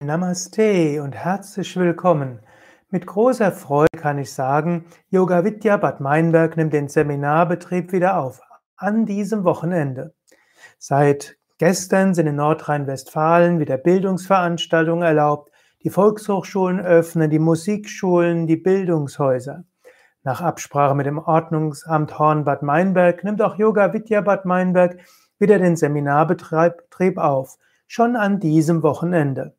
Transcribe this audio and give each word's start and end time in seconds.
Namaste 0.00 1.02
und 1.02 1.16
herzlich 1.16 1.76
willkommen. 1.76 2.38
Mit 2.88 3.04
großer 3.04 3.50
Freude 3.50 3.98
kann 3.98 4.18
ich 4.18 4.32
sagen, 4.32 4.84
Yoga 5.10 5.42
Vidya 5.42 5.76
Bad 5.76 6.00
Meinberg 6.00 6.56
nimmt 6.56 6.72
den 6.72 6.86
Seminarbetrieb 6.86 7.90
wieder 7.90 8.16
auf. 8.16 8.40
An 8.76 9.06
diesem 9.06 9.42
Wochenende. 9.42 10.14
Seit 10.78 11.36
gestern 11.58 12.14
sind 12.14 12.28
in 12.28 12.36
Nordrhein-Westfalen 12.36 13.58
wieder 13.58 13.76
Bildungsveranstaltungen 13.76 15.02
erlaubt. 15.02 15.50
Die 15.82 15.90
Volkshochschulen 15.90 16.78
öffnen, 16.78 17.28
die 17.28 17.40
Musikschulen, 17.40 18.46
die 18.46 18.56
Bildungshäuser. 18.56 19.64
Nach 20.22 20.40
Absprache 20.40 20.94
mit 20.94 21.06
dem 21.06 21.18
Ordnungsamt 21.18 22.20
Horn 22.20 22.44
Bad 22.44 22.62
Meinberg 22.62 23.24
nimmt 23.24 23.42
auch 23.42 23.56
Yoga 23.56 23.92
Vidya 23.92 24.20
Bad 24.20 24.44
Meinberg 24.44 25.00
wieder 25.40 25.58
den 25.58 25.74
Seminarbetrieb 25.74 27.18
auf. 27.18 27.58
Schon 27.88 28.14
an 28.14 28.38
diesem 28.38 28.84
Wochenende. 28.84 29.57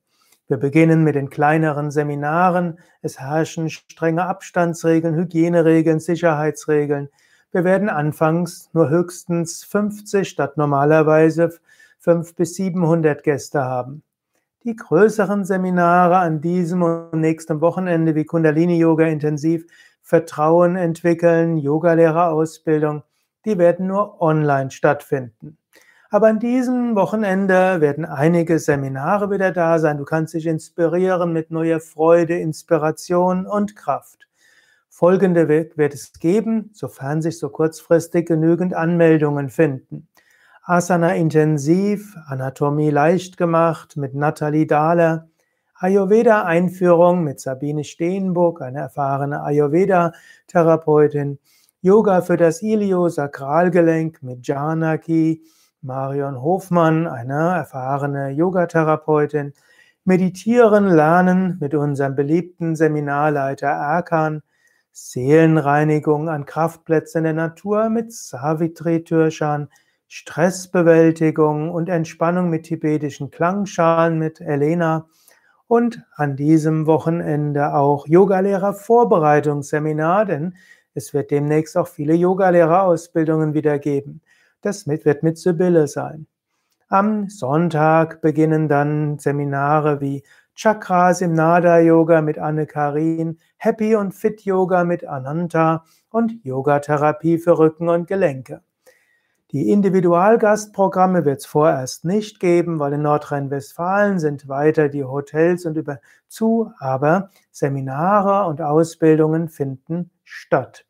Wir 0.49 0.57
beginnen 0.57 1.03
mit 1.03 1.13
den 1.13 1.29
kleineren 1.29 1.91
Seminaren. 1.91 2.79
Es 3.03 3.19
herrschen 3.19 3.69
strenge 3.69 4.25
Abstandsregeln, 4.25 5.13
Hygieneregeln, 5.15 5.99
Sicherheitsregeln. 5.99 7.09
Wir 7.51 7.63
werden 7.63 7.87
anfangs 7.87 8.67
nur 8.73 8.89
höchstens 8.89 9.63
50 9.63 10.27
statt 10.27 10.57
normalerweise 10.57 11.51
5 11.99 12.33
bis 12.33 12.55
700 12.55 13.21
Gäste 13.21 13.63
haben. 13.63 14.01
Die 14.63 14.75
größeren 14.75 15.45
Seminare 15.45 16.17
an 16.17 16.41
diesem 16.41 16.81
und 16.81 17.19
nächsten 17.19 17.61
Wochenende 17.61 18.15
wie 18.15 18.25
Kundalini 18.25 18.79
Yoga 18.79 19.05
intensiv, 19.05 19.67
Vertrauen 20.01 20.75
entwickeln, 20.75 21.57
Yogalehrerausbildung, 21.57 23.03
die 23.45 23.59
werden 23.59 23.85
nur 23.85 24.19
online 24.19 24.71
stattfinden. 24.71 25.59
Aber 26.11 26.27
an 26.27 26.39
diesem 26.39 26.95
Wochenende 26.95 27.81
werden 27.81 28.03
einige 28.03 28.57
Seminare 28.57 29.29
wieder 29.29 29.51
da 29.51 29.77
sein. 29.77 29.99
Du 29.99 30.05
kannst 30.05 30.33
dich 30.33 30.47
inspirieren 30.47 31.31
mit 31.31 31.51
neuer 31.51 31.79
Freude, 31.79 32.35
Inspiration 32.39 33.45
und 33.45 33.75
Kraft. 33.75 34.27
Folgende 34.89 35.47
wird, 35.47 35.93
es 35.93 36.13
geben, 36.13 36.71
sofern 36.73 37.21
sich 37.21 37.37
so 37.37 37.49
kurzfristig 37.49 38.27
genügend 38.27 38.73
Anmeldungen 38.73 39.49
finden. 39.49 40.07
Asana 40.63 41.15
intensiv, 41.15 42.15
Anatomie 42.25 42.89
leicht 42.89 43.37
gemacht 43.37 43.95
mit 43.95 44.15
Nathalie 44.15 44.65
Dahler, 44.65 45.29
Ayurveda 45.75 46.43
Einführung 46.43 47.23
mit 47.23 47.39
Sabine 47.39 47.83
Steenburg, 47.83 48.63
eine 48.63 48.79
erfahrene 48.79 49.43
Ayurveda 49.43 50.13
Therapeutin, 50.47 51.37
Yoga 51.81 52.21
für 52.21 52.35
das 52.35 52.63
Iliosakralgelenk 52.63 54.23
mit 54.23 54.45
Janaki, 54.45 55.43
Marion 55.81 56.41
Hofmann, 56.41 57.07
eine 57.07 57.55
erfahrene 57.55 58.31
Yogatherapeutin, 58.31 59.53
meditieren 60.03 60.87
lernen 60.87 61.57
mit 61.61 61.73
unserem 61.73 62.15
beliebten 62.15 62.75
Seminarleiter 62.75 63.67
Erkan, 63.67 64.41
Seelenreinigung 64.91 66.27
an 66.27 66.45
Kraftplätzen 66.45 67.23
der 67.23 67.31
Natur 67.31 67.89
mit 67.89 68.11
Savitri 68.11 69.05
Türschan, 69.05 69.69
Stressbewältigung 70.09 71.71
und 71.71 71.87
Entspannung 71.87 72.49
mit 72.49 72.63
tibetischen 72.63 73.31
Klangschalen 73.31 74.19
mit 74.19 74.41
Elena 74.41 75.07
und 75.67 76.03
an 76.15 76.35
diesem 76.35 76.87
Wochenende 76.87 77.73
auch 77.73 78.05
Yogalehrer 78.05 78.73
Vorbereitungsseminar, 78.73 80.25
denn 80.25 80.55
es 80.93 81.13
wird 81.13 81.31
demnächst 81.31 81.77
auch 81.77 81.87
viele 81.87 82.15
Yogalehrerausbildungen 82.15 83.53
wieder 83.53 83.79
geben. 83.79 84.19
Das 84.61 84.87
wird 84.87 85.23
mit 85.23 85.37
Sibylle 85.37 85.87
sein. 85.87 86.27
Am 86.89 87.29
Sonntag 87.29 88.21
beginnen 88.21 88.67
dann 88.67 89.19
Seminare 89.19 90.01
wie 90.01 90.23
Chakras 90.55 91.21
im 91.21 91.33
Nada 91.33 91.79
Yoga 91.79 92.21
mit 92.21 92.37
Anne 92.37 92.65
Karin, 92.65 93.37
Happy 93.57 93.95
und 93.95 94.13
Fit 94.13 94.41
Yoga 94.41 94.83
mit 94.83 95.05
Ananta 95.05 95.85
und 96.09 96.43
Yogatherapie 96.43 97.37
für 97.37 97.57
Rücken 97.57 97.87
und 97.87 98.07
Gelenke. 98.07 98.61
Die 99.51 99.71
Individualgastprogramme 99.71 101.25
wird 101.25 101.39
es 101.39 101.45
vorerst 101.45 102.05
nicht 102.05 102.39
geben, 102.39 102.77
weil 102.79 102.93
in 102.93 103.01
Nordrhein-Westfalen 103.03 104.19
sind 104.19 104.47
weiter 104.47 104.89
die 104.89 105.03
Hotels 105.03 105.65
und 105.65 105.77
über 105.77 105.99
zu, 106.27 106.71
aber 106.77 107.29
Seminare 107.51 108.47
und 108.47 108.61
Ausbildungen 108.61 109.47
finden 109.47 110.11
statt. 110.23 110.85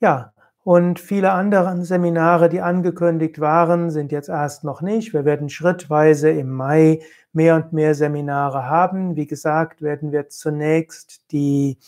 Ja, 0.00 0.32
und 0.66 0.98
viele 0.98 1.30
andere 1.30 1.80
Seminare, 1.84 2.48
die 2.48 2.60
angekündigt 2.60 3.38
waren, 3.38 3.88
sind 3.92 4.10
jetzt 4.10 4.28
erst 4.28 4.64
noch 4.64 4.82
nicht. 4.82 5.12
Wir 5.12 5.24
werden 5.24 5.48
schrittweise 5.48 6.30
im 6.30 6.50
Mai 6.50 7.02
mehr 7.32 7.54
und 7.54 7.72
mehr 7.72 7.94
Seminare 7.94 8.68
haben. 8.68 9.14
Wie 9.14 9.28
gesagt, 9.28 9.80
werden 9.80 10.10
wir 10.10 10.28
zunächst 10.28 11.30
die 11.30 11.78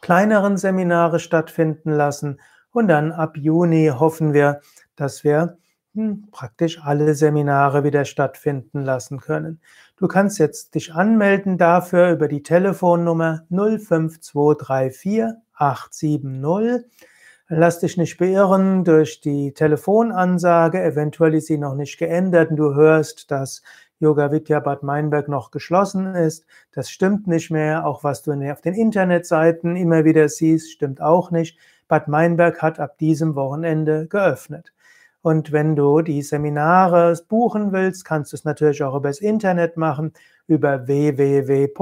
kleineren 0.00 0.58
Seminare 0.58 1.18
stattfinden 1.18 1.90
lassen 1.90 2.38
und 2.70 2.86
dann 2.86 3.10
ab 3.10 3.36
Juni 3.36 3.90
hoffen 3.92 4.32
wir, 4.32 4.60
dass 4.94 5.24
wir 5.24 5.58
hm, 5.96 6.28
praktisch 6.30 6.80
alle 6.80 7.16
Seminare 7.16 7.82
wieder 7.82 8.04
stattfinden 8.04 8.84
lassen 8.84 9.18
können. 9.18 9.60
Du 9.96 10.06
kannst 10.06 10.38
jetzt 10.38 10.76
dich 10.76 10.94
anmelden 10.94 11.58
dafür 11.58 12.12
über 12.12 12.28
die 12.28 12.44
Telefonnummer 12.44 13.42
05234 13.50 15.24
870 15.54 17.08
Lass 17.50 17.80
dich 17.80 17.96
nicht 17.96 18.18
beirren 18.18 18.84
durch 18.84 19.22
die 19.22 19.52
Telefonansage, 19.52 20.82
eventuell 20.82 21.34
ist 21.34 21.46
sie 21.46 21.56
noch 21.56 21.74
nicht 21.74 21.96
geändert 21.96 22.50
und 22.50 22.56
du 22.58 22.74
hörst, 22.74 23.30
dass 23.30 23.62
Yoga 24.00 24.30
Vidya 24.30 24.60
Bad 24.60 24.82
Meinberg 24.82 25.28
noch 25.28 25.50
geschlossen 25.50 26.14
ist. 26.14 26.44
Das 26.72 26.90
stimmt 26.90 27.26
nicht 27.26 27.50
mehr. 27.50 27.86
Auch 27.86 28.04
was 28.04 28.22
du 28.22 28.32
auf 28.32 28.60
den 28.60 28.74
Internetseiten 28.74 29.76
immer 29.76 30.04
wieder 30.04 30.28
siehst, 30.28 30.72
stimmt 30.72 31.00
auch 31.00 31.30
nicht. 31.30 31.58
Bad 31.88 32.06
Meinberg 32.06 32.60
hat 32.60 32.78
ab 32.78 32.98
diesem 32.98 33.34
Wochenende 33.34 34.06
geöffnet. 34.08 34.74
Und 35.22 35.50
wenn 35.50 35.74
du 35.74 36.02
die 36.02 36.20
Seminare 36.20 37.18
buchen 37.28 37.72
willst, 37.72 38.04
kannst 38.04 38.32
du 38.32 38.36
es 38.36 38.44
natürlich 38.44 38.82
auch 38.82 38.94
übers 38.94 39.20
Internet 39.20 39.78
machen, 39.78 40.12
über 40.46 40.86
www.y-v.de 40.86 41.78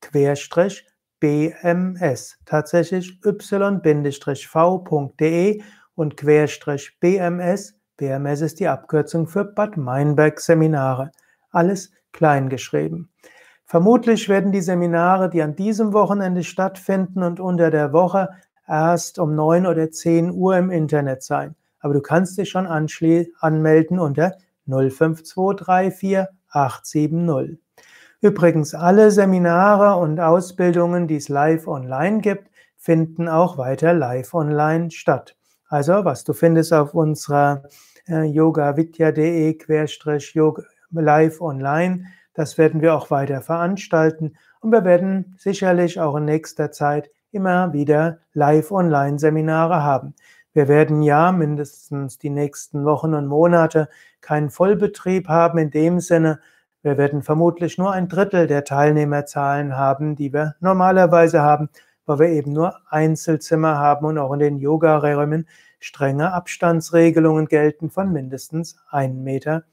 querstrich 0.00 0.87
BMS. 1.20 2.38
Tatsächlich 2.44 3.20
y-v.de 3.24 3.52
und 5.94 6.16
Querstrich 6.16 6.98
BMS. 7.00 7.74
BMS 7.96 8.40
ist 8.40 8.60
die 8.60 8.68
Abkürzung 8.68 9.26
für 9.26 9.44
Bad 9.44 9.76
Meinberg 9.76 10.40
Seminare. 10.40 11.10
Alles 11.50 11.90
klein 12.12 12.48
geschrieben. 12.48 13.10
Vermutlich 13.64 14.28
werden 14.28 14.52
die 14.52 14.62
Seminare, 14.62 15.28
die 15.28 15.42
an 15.42 15.56
diesem 15.56 15.92
Wochenende 15.92 16.42
stattfinden 16.42 17.22
und 17.22 17.40
unter 17.40 17.70
der 17.70 17.92
Woche 17.92 18.30
erst 18.66 19.18
um 19.18 19.34
9 19.34 19.66
oder 19.66 19.90
10 19.90 20.30
Uhr 20.30 20.56
im 20.56 20.70
Internet 20.70 21.22
sein. 21.22 21.54
Aber 21.80 21.94
du 21.94 22.00
kannst 22.00 22.38
dich 22.38 22.48
schon 22.48 22.66
anmelden 22.66 23.98
unter 23.98 24.36
05234 24.66 26.26
870. 26.48 27.58
Übrigens, 28.20 28.74
alle 28.74 29.12
Seminare 29.12 30.00
und 30.00 30.18
Ausbildungen, 30.18 31.06
die 31.06 31.16
es 31.16 31.28
live 31.28 31.68
online 31.68 32.18
gibt, 32.18 32.50
finden 32.76 33.28
auch 33.28 33.58
weiter 33.58 33.92
live 33.92 34.34
online 34.34 34.90
statt. 34.90 35.36
Also, 35.68 36.04
was 36.04 36.24
du 36.24 36.32
findest 36.32 36.72
auf 36.72 36.94
unserer 36.94 37.62
äh, 38.08 38.24
yogavidya.de 38.24 39.56
live 40.90 41.40
online, 41.40 42.04
das 42.34 42.58
werden 42.58 42.80
wir 42.80 42.94
auch 42.94 43.10
weiter 43.10 43.40
veranstalten 43.40 44.36
und 44.60 44.72
wir 44.72 44.84
werden 44.84 45.36
sicherlich 45.38 46.00
auch 46.00 46.16
in 46.16 46.24
nächster 46.24 46.72
Zeit 46.72 47.10
immer 47.30 47.72
wieder 47.72 48.18
live 48.32 48.72
online 48.72 49.18
Seminare 49.20 49.84
haben. 49.84 50.14
Wir 50.54 50.66
werden 50.66 51.02
ja 51.02 51.30
mindestens 51.30 52.18
die 52.18 52.30
nächsten 52.30 52.84
Wochen 52.84 53.14
und 53.14 53.26
Monate 53.26 53.88
keinen 54.20 54.50
Vollbetrieb 54.50 55.28
haben 55.28 55.58
in 55.58 55.70
dem 55.70 56.00
Sinne, 56.00 56.40
wir 56.82 56.96
werden 56.96 57.22
vermutlich 57.22 57.78
nur 57.78 57.92
ein 57.92 58.08
Drittel 58.08 58.46
der 58.46 58.64
Teilnehmerzahlen 58.64 59.76
haben, 59.76 60.16
die 60.16 60.32
wir 60.32 60.54
normalerweise 60.60 61.42
haben, 61.42 61.68
weil 62.06 62.18
wir 62.20 62.28
eben 62.28 62.52
nur 62.52 62.76
Einzelzimmer 62.88 63.78
haben 63.78 64.06
und 64.06 64.18
auch 64.18 64.32
in 64.32 64.38
den 64.40 64.58
Yoga-Räumen 64.58 65.48
strenge 65.80 66.32
Abstandsregelungen 66.32 67.46
gelten 67.46 67.90
von 67.90 68.12
mindestens 68.12 68.76
1,50 68.90 69.12
Meter. 69.14 69.64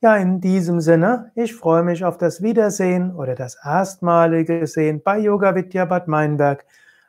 Ja, 0.00 0.16
in 0.16 0.40
diesem 0.40 0.80
Sinne, 0.80 1.32
ich 1.34 1.54
freue 1.54 1.82
mich 1.82 2.04
auf 2.04 2.18
das 2.18 2.40
Wiedersehen 2.40 3.14
oder 3.14 3.34
das 3.34 3.56
erstmalige 3.62 4.66
Sehen 4.66 5.02
bei 5.02 5.18
Yoga 5.18 5.54
Vidya 5.54 5.84
Bad 5.84 6.08
Meinberg 6.08 6.64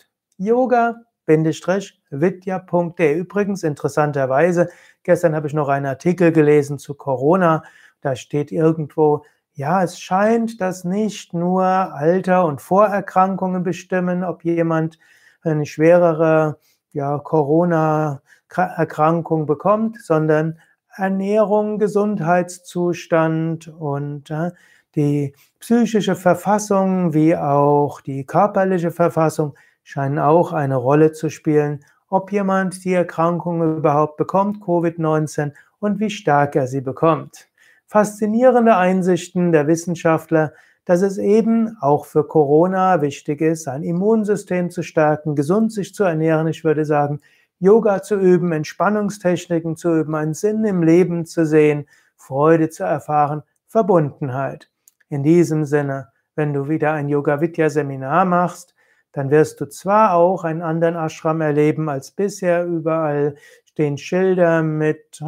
vidya.de. 2.11 3.15
Übrigens, 3.15 3.63
interessanterweise, 3.63 4.69
gestern 5.03 5.35
habe 5.35 5.47
ich 5.47 5.55
noch 5.55 5.69
einen 5.69 5.87
Artikel 5.87 6.33
gelesen 6.33 6.79
zu 6.79 6.95
Corona. 6.95 7.63
Da 8.01 8.17
steht 8.17 8.53
irgendwo, 8.53 9.25
ja, 9.53 9.83
es 9.83 9.99
scheint, 10.01 10.61
dass 10.61 10.85
nicht 10.85 11.35
nur 11.35 11.65
Alter 11.65 12.45
und 12.47 12.63
Vorerkrankungen 12.63 13.63
bestimmen, 13.63 14.25
ob 14.25 14.45
jemand 14.45 14.99
eine 15.43 15.67
schwerere 15.67 16.59
ja, 16.93 17.19
Corona 17.19 18.23
Erkrankung 18.55 19.47
bekommt, 19.47 20.01
sondern 20.01 20.59
Ernährung, 20.97 21.79
Gesundheitszustand 21.79 23.69
und 23.69 24.31
äh, 24.31 24.51
die 24.95 25.35
psychische 25.61 26.17
Verfassung 26.17 27.15
wie 27.15 27.37
auch 27.37 28.01
die 28.01 28.25
körperliche 28.25 28.91
Verfassung 28.91 29.55
scheinen 29.88 30.19
auch 30.19 30.52
eine 30.52 30.76
Rolle 30.76 31.12
zu 31.12 31.31
spielen, 31.31 31.82
ob 32.11 32.31
jemand 32.31 32.85
die 32.85 32.93
Erkrankung 32.93 33.79
überhaupt 33.79 34.19
bekommt, 34.19 34.61
Covid-19, 34.62 35.52
und 35.81 35.99
wie 35.99 36.11
stark 36.11 36.56
er 36.56 36.67
sie 36.67 36.82
bekommt. 36.82 37.49
Faszinierende 37.87 38.76
Einsichten 38.76 39.50
der 39.50 39.67
Wissenschaftler, 39.67 40.52
dass 40.85 41.00
es 41.00 41.17
eben 41.17 41.79
auch 41.81 42.05
für 42.05 42.25
Corona 42.25 43.00
wichtig 43.00 43.40
ist, 43.40 43.62
sein 43.62 43.82
Immunsystem 43.82 44.69
zu 44.69 44.82
stärken, 44.82 45.35
gesund 45.35 45.73
sich 45.73 45.94
zu 45.94 46.05
ernähren. 46.05 46.49
Ich 46.49 46.64
würde 46.64 46.84
sagen, 46.84 47.20
Yoga 47.58 48.02
zu 48.02 48.17
üben, 48.17 48.52
Entspannungstechniken 48.52 49.76
zu 49.76 50.00
üben, 50.00 50.14
einen 50.14 50.34
Sinn 50.34 50.67
im 50.67 50.82
Leben 50.82 51.25
zu 51.25 51.46
sehen, 51.46 51.88
Freude 52.14 52.69
zu 52.69 52.84
erfahren, 52.84 53.43
Verbundenheit. 53.67 54.69
In 55.08 55.23
diesem 55.23 55.64
Sinne, 55.64 56.08
wenn 56.34 56.52
du 56.52 56.69
wieder 56.69 56.93
ein 56.93 57.08
Yoga 57.08 57.41
Vidya 57.41 57.70
Seminar 57.70 58.26
machst, 58.26 58.75
dann 59.19 59.31
wirst 59.31 59.61
du 59.61 59.67
zwar 59.67 60.15
auch 60.15 60.44
einen 60.44 60.62
anderen 60.62 60.94
Ashram 60.94 61.41
erleben 61.41 61.88
als 61.88 62.12
bisher, 62.12 62.65
überall 62.65 63.35
stehen 63.65 63.99
Schilder 63.99 64.62
mit 64.62 65.20